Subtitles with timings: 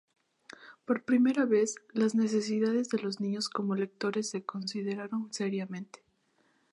[0.83, 6.03] Por primera vez, las necesidades de los niños como lectores de consideraron seriamente.